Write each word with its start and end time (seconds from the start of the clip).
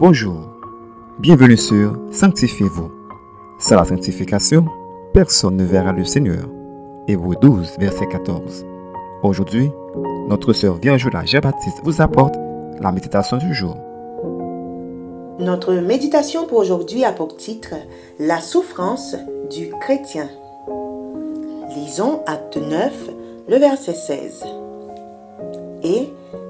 Bonjour, 0.00 0.48
bienvenue 1.18 1.58
sur 1.58 1.94
Sanctifiez-vous. 2.10 2.90
Sans 3.58 3.76
la 3.76 3.84
sanctification, 3.84 4.64
personne 5.12 5.58
ne 5.58 5.64
verra 5.64 5.92
le 5.92 6.06
Seigneur. 6.06 6.48
Hébreu 7.06 7.36
12, 7.38 7.76
verset 7.78 8.06
14. 8.06 8.64
Aujourd'hui, 9.22 9.70
notre 10.26 10.54
sœur 10.54 10.76
Virgula 10.76 11.26
Jean-Baptiste 11.26 11.82
vous 11.84 12.00
apporte 12.00 12.34
la 12.80 12.92
méditation 12.92 13.36
du 13.36 13.52
jour. 13.52 13.76
Notre 15.38 15.74
méditation 15.74 16.46
pour 16.46 16.60
aujourd'hui 16.60 17.04
a 17.04 17.12
pour 17.12 17.36
titre 17.36 17.74
La 18.18 18.40
souffrance 18.40 19.16
du 19.50 19.68
chrétien. 19.82 20.30
Lisons 21.76 22.22
Acte 22.26 22.56
9, 22.56 23.10
le 23.48 23.56
verset 23.58 23.92
16. 23.92 24.59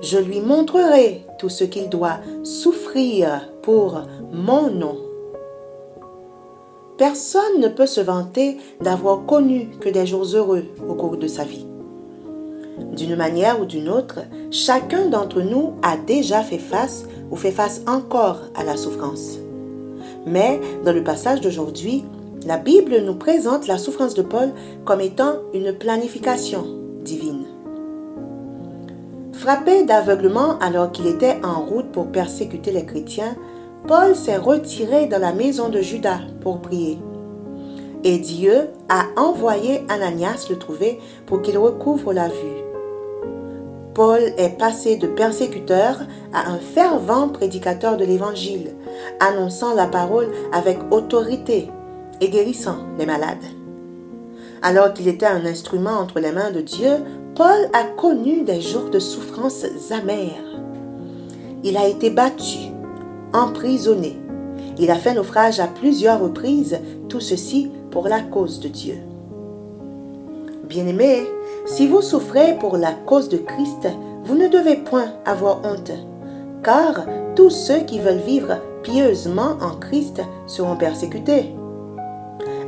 Je 0.03 0.19
lui 0.19 0.41
montrerai 0.41 1.25
tout 1.39 1.49
ce 1.49 1.65
qu'il 1.65 1.89
doit 1.89 2.21
souffrir 2.43 3.49
pour 3.63 4.03
mon 4.33 4.71
nom. 4.71 4.97
Personne 6.97 7.61
ne 7.61 7.69
peut 7.69 7.87
se 7.87 8.01
vanter 8.01 8.57
d'avoir 8.81 9.25
connu 9.27 9.69
que 9.81 9.89
des 9.89 10.07
jours 10.07 10.25
heureux 10.35 10.65
au 10.89 10.95
cours 10.95 11.17
de 11.17 11.27
sa 11.27 11.45
vie. 11.45 11.67
D'une 12.97 13.17
manière 13.17 13.61
ou 13.61 13.67
d'une 13.67 13.89
autre, 13.89 14.21
chacun 14.51 15.07
d'entre 15.07 15.43
nous 15.43 15.75
a 15.83 15.97
déjà 15.97 16.43
fait 16.43 16.59
face 16.59 17.05
ou 17.31 17.37
fait 17.37 17.51
face 17.51 17.83
encore 17.87 18.41
à 18.55 18.65
la 18.65 18.77
souffrance. 18.77 19.39
Mais 20.27 20.61
dans 20.85 20.93
le 20.93 21.05
passage 21.05 21.41
d'aujourd'hui, 21.41 22.05
la 22.47 22.57
Bible 22.57 23.01
nous 23.05 23.17
présente 23.17 23.67
la 23.67 23.79
souffrance 23.79 24.15
de 24.15 24.23
Paul 24.23 24.51
comme 24.85 25.01
étant 25.01 25.37
une 25.53 25.73
planification 25.73 26.65
divine. 27.03 27.40
Frappé 29.41 29.85
d'aveuglement 29.85 30.59
alors 30.59 30.93
qu'il 30.93 31.07
était 31.07 31.39
en 31.43 31.63
route 31.63 31.91
pour 31.93 32.13
persécuter 32.13 32.73
les 32.73 32.85
chrétiens, 32.85 33.35
Paul 33.89 34.15
s'est 34.15 34.37
retiré 34.37 35.07
dans 35.07 35.19
la 35.19 35.33
maison 35.33 35.71
de 35.71 35.81
Judas 35.81 36.21
pour 36.43 36.61
prier. 36.61 36.99
Et 38.05 38.19
Dieu 38.19 38.69
a 38.91 39.07
envoyé 39.17 39.81
Ananias 39.89 40.49
le 40.51 40.59
trouver 40.59 41.01
pour 41.25 41.41
qu'il 41.41 41.57
recouvre 41.57 42.13
la 42.13 42.29
vue. 42.29 42.63
Paul 43.95 44.21
est 44.37 44.59
passé 44.59 44.97
de 44.97 45.07
persécuteur 45.07 46.01
à 46.35 46.51
un 46.51 46.59
fervent 46.59 47.31
prédicateur 47.31 47.97
de 47.97 48.05
l'Évangile, 48.05 48.75
annonçant 49.21 49.75
la 49.75 49.87
parole 49.87 50.29
avec 50.53 50.79
autorité 50.91 51.71
et 52.21 52.29
guérissant 52.29 52.77
les 52.99 53.07
malades. 53.07 53.39
Alors 54.61 54.93
qu'il 54.93 55.09
était 55.09 55.25
un 55.25 55.47
instrument 55.47 55.99
entre 55.99 56.21
les 56.21 56.33
mains 56.33 56.51
de 56.51 56.61
Dieu, 56.61 56.91
Paul 57.41 57.71
a 57.73 57.85
connu 57.85 58.43
des 58.43 58.61
jours 58.61 58.91
de 58.91 58.99
souffrances 58.99 59.65
amères. 59.91 60.61
Il 61.65 61.79
a 61.79 61.89
été 61.89 62.11
battu, 62.11 62.59
emprisonné. 63.33 64.19
Il 64.79 64.91
a 64.91 64.97
fait 64.97 65.15
naufrage 65.15 65.59
à 65.59 65.67
plusieurs 65.67 66.21
reprises, 66.21 66.79
tout 67.09 67.21
ceci 67.21 67.71
pour 67.91 68.09
la 68.09 68.21
cause 68.21 68.61
de 68.61 68.69
Dieu. 68.69 68.99
Bien-aimés, 70.69 71.23
si 71.65 71.87
vous 71.87 72.03
souffrez 72.03 72.59
pour 72.59 72.77
la 72.77 72.93
cause 72.93 73.31
de 73.31 73.39
Christ, 73.39 73.89
vous 74.25 74.35
ne 74.35 74.49
devez 74.49 74.77
point 74.77 75.11
avoir 75.25 75.61
honte, 75.65 75.93
car 76.63 77.07
tous 77.37 77.49
ceux 77.49 77.79
qui 77.87 78.01
veulent 78.01 78.19
vivre 78.19 78.59
pieusement 78.83 79.57
en 79.63 79.77
Christ 79.81 80.21
seront 80.47 80.77
persécutés. 80.77 81.55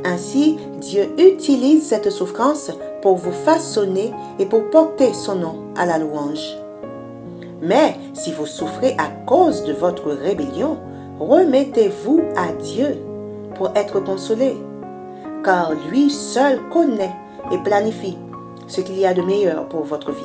Ainsi, 0.03 0.57
Dieu 0.81 1.13
utilise 1.19 1.83
cette 1.83 2.09
souffrance 2.09 2.71
pour 3.03 3.17
vous 3.17 3.33
façonner 3.33 4.13
et 4.39 4.45
pour 4.45 4.69
porter 4.69 5.13
son 5.13 5.35
nom 5.35 5.55
à 5.75 5.85
la 5.85 5.97
louange. 5.97 6.57
Mais 7.61 7.97
si 8.13 8.31
vous 8.31 8.45
souffrez 8.45 8.95
à 8.97 9.09
cause 9.27 9.65
de 9.65 9.73
votre 9.73 10.09
rébellion, 10.09 10.77
remettez-vous 11.19 12.21
à 12.37 12.53
Dieu 12.53 12.97
pour 13.55 13.75
être 13.75 13.99
consolé, 13.99 14.55
car 15.43 15.73
lui 15.89 16.09
seul 16.09 16.61
connaît 16.69 17.13
et 17.51 17.57
planifie 17.57 18.17
ce 18.67 18.79
qu'il 18.79 18.97
y 18.97 19.05
a 19.05 19.13
de 19.13 19.21
meilleur 19.21 19.67
pour 19.67 19.83
votre 19.83 20.13
vie. 20.13 20.23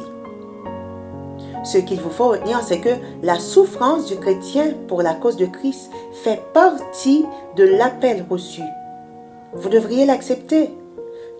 Ce 1.64 1.78
qu'il 1.78 2.00
vous 2.00 2.10
faut 2.10 2.28
retenir, 2.28 2.60
c'est 2.62 2.78
que 2.78 2.94
la 3.24 3.40
souffrance 3.40 4.06
du 4.06 4.16
chrétien 4.16 4.74
pour 4.86 5.02
la 5.02 5.14
cause 5.14 5.36
de 5.36 5.46
Christ 5.46 5.90
fait 6.22 6.40
partie 6.54 7.26
de 7.56 7.64
l'appel 7.64 8.24
reçu. 8.30 8.62
Vous 9.52 9.68
devriez 9.68 10.06
l'accepter 10.06 10.70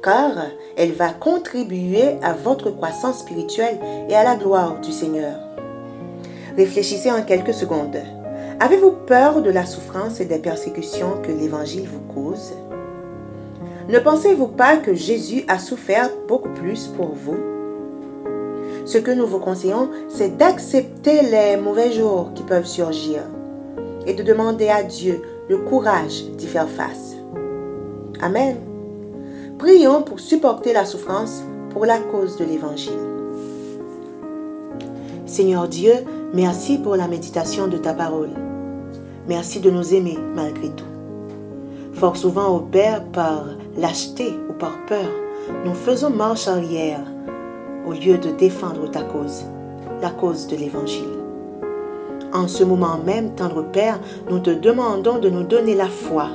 car 0.02 0.32
elle 0.76 0.92
va 0.92 1.10
contribuer 1.10 2.16
à 2.22 2.32
votre 2.32 2.70
croissance 2.70 3.20
spirituelle 3.20 3.78
et 4.08 4.14
à 4.14 4.24
la 4.24 4.36
gloire 4.36 4.80
du 4.80 4.92
Seigneur. 4.92 5.34
Réfléchissez 6.56 7.10
en 7.10 7.22
quelques 7.22 7.54
secondes. 7.54 7.98
Avez-vous 8.60 8.92
peur 9.06 9.42
de 9.42 9.50
la 9.50 9.64
souffrance 9.64 10.20
et 10.20 10.24
des 10.24 10.38
persécutions 10.38 11.20
que 11.22 11.30
l'Évangile 11.30 11.88
vous 11.88 12.12
cause? 12.12 12.54
Ne 13.88 13.98
pensez-vous 14.00 14.48
pas 14.48 14.76
que 14.76 14.94
Jésus 14.94 15.44
a 15.48 15.58
souffert 15.58 16.10
beaucoup 16.26 16.50
plus 16.50 16.88
pour 16.88 17.14
vous? 17.14 17.38
Ce 18.84 18.98
que 18.98 19.10
nous 19.10 19.26
vous 19.26 19.38
conseillons, 19.38 19.90
c'est 20.08 20.36
d'accepter 20.36 21.22
les 21.22 21.56
mauvais 21.60 21.92
jours 21.92 22.30
qui 22.34 22.42
peuvent 22.42 22.66
surgir 22.66 23.20
et 24.06 24.14
de 24.14 24.22
demander 24.22 24.68
à 24.68 24.82
Dieu 24.82 25.22
le 25.48 25.58
courage 25.58 26.24
d'y 26.36 26.46
faire 26.46 26.68
face. 26.68 27.14
Amen. 28.20 28.67
Prions 29.58 30.02
pour 30.02 30.20
supporter 30.20 30.72
la 30.72 30.84
souffrance 30.84 31.42
pour 31.70 31.84
la 31.84 31.98
cause 31.98 32.36
de 32.36 32.44
l'Évangile. 32.44 32.92
Seigneur 35.26 35.66
Dieu, 35.66 35.94
merci 36.32 36.78
pour 36.78 36.94
la 36.94 37.08
méditation 37.08 37.66
de 37.66 37.76
ta 37.76 37.92
parole. 37.92 38.30
Merci 39.26 39.58
de 39.58 39.70
nous 39.70 39.94
aimer 39.94 40.16
malgré 40.36 40.68
tout. 40.68 40.84
Fort 41.92 42.16
souvent, 42.16 42.54
au 42.54 42.60
Père, 42.60 43.02
par 43.06 43.46
lâcheté 43.76 44.32
ou 44.48 44.52
par 44.52 44.78
peur, 44.86 45.10
nous 45.64 45.74
faisons 45.74 46.10
marche 46.10 46.46
arrière 46.46 47.00
au 47.84 47.92
lieu 47.92 48.16
de 48.16 48.30
défendre 48.30 48.88
ta 48.88 49.02
cause, 49.02 49.42
la 50.00 50.10
cause 50.10 50.46
de 50.46 50.54
l'Évangile. 50.54 51.18
En 52.32 52.46
ce 52.46 52.62
moment 52.62 53.00
même, 53.04 53.34
tendre 53.34 53.64
Père, 53.64 53.98
nous 54.30 54.38
te 54.38 54.50
demandons 54.50 55.18
de 55.18 55.30
nous 55.30 55.42
donner 55.42 55.74
la 55.74 55.88
foi, 55.88 56.28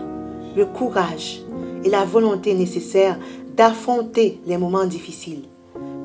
le 0.57 0.65
courage 0.65 1.42
et 1.83 1.89
la 1.89 2.05
volonté 2.05 2.53
nécessaire 2.53 3.17
d'affronter 3.55 4.39
les 4.45 4.57
moments 4.57 4.85
difficiles 4.85 5.43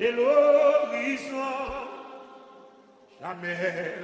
Et 0.02 0.14
l'horizon, 0.14 1.44
jamais 3.22 4.00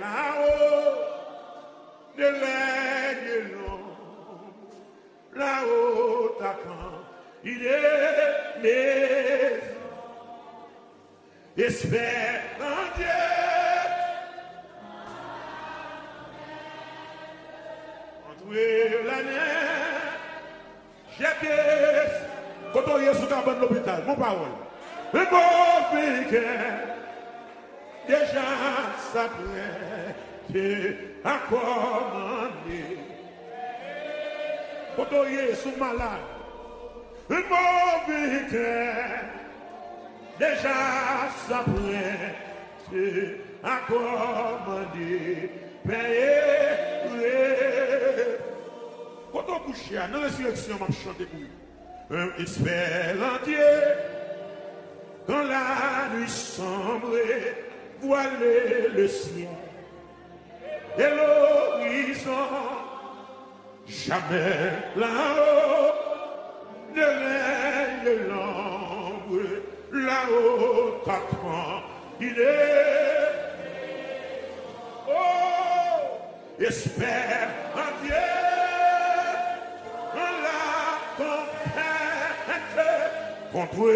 la 5.36 5.64
haut 5.66 6.38
à 6.42 6.56
quand 6.64 7.04
il 7.44 7.66
est 7.66 8.62
maison. 8.62 9.66
Espère 11.58 12.42
en 12.60 12.98
Dieu. 12.98 13.06
Entoué 18.30 18.90
la 19.06 19.24
neige, 19.24 20.18
j'ai 21.18 21.26
pièce. 21.40 22.22
Quand 22.74 22.94
on 22.94 23.00
y 23.00 23.06
est 23.06 23.14
sous 23.14 23.28
carbone 23.28 23.60
l'hôpital, 23.60 24.04
mon 24.06 24.16
parole. 24.16 24.50
Le 25.14 25.20
bon 25.20 25.94
pékin, 25.94 26.42
déjà 28.08 28.42
sa 29.14 29.30
prête 29.30 30.26
a 31.24 31.40
commandé. 31.50 33.15
Koto 34.96 35.26
Yesu 35.26 35.76
malade. 35.78 36.36
Un 37.28 37.42
mouvi 37.50 38.46
kre 38.50 38.86
Deja 40.38 41.32
sa 41.48 41.64
prete 41.66 43.42
A 43.64 43.80
komande 43.88 45.50
Peye 45.82 46.38
kre 47.10 48.38
Koto 49.32 49.60
kouche 49.66 49.98
a 49.98 50.08
nan 50.08 50.22
resureksyon 50.22 50.78
Mam 50.80 50.94
chante 50.94 51.26
kou 51.32 51.50
Un 52.14 52.30
espel 52.46 53.24
antye 53.26 53.72
Kan 55.26 55.50
la 55.50 55.66
nuit 56.14 56.30
sombre 56.30 57.26
Voile 58.02 58.94
le 58.94 59.08
sien 59.08 59.50
De 60.96 61.10
l'horizon 61.10 62.95
Jamais 63.88 64.72
là-haut 64.96 65.94
ne 66.96 67.04
règne 67.04 68.28
l'ombre, 68.30 69.44
là-haut 69.92 71.02
t'apprend, 71.06 71.84
il 72.20 72.40
est. 72.40 73.26
Oh, 75.08 76.60
espère 76.60 77.50
en 77.76 78.04
Dieu, 78.04 78.16
en 80.14 80.32
la 80.46 80.64
tempête, 81.18 82.80
contre 83.52 83.88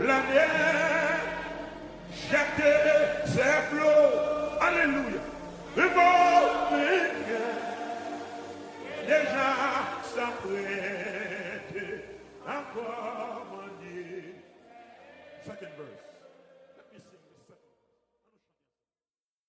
la 0.00 0.20
mer, 0.34 0.50
jeter 2.30 2.80
ses 3.24 3.60
flots, 3.70 4.60
alléluia, 4.60 5.20
le 5.76 5.88
bon 5.88 6.40
Deja 9.10 9.50
sa 10.06 10.30
a 12.46 12.62
komande. 12.70 14.38
Second 15.42 15.74
verse. 15.74 16.09